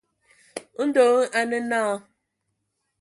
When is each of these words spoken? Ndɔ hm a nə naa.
Ndɔ 0.87 1.03
hm 1.09 1.21
a 1.37 1.41
nə 1.49 1.57
naa. 1.69 1.93